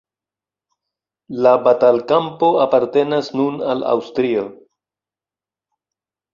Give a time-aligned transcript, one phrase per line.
[1.47, 4.49] La batalkampo apartenas nun al Aŭstrio.